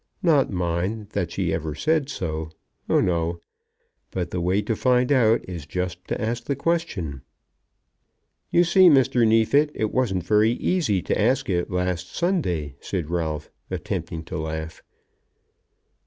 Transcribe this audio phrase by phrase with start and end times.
[0.23, 2.49] Not, mind, that she ever said so.
[2.89, 3.39] Oh, no.
[4.09, 7.21] But the way to find out is just to ask the question."
[8.49, 9.27] "You see, Mr.
[9.27, 14.81] Neefit, it wasn't very easy to ask it last Sunday," said Ralph, attempting to laugh.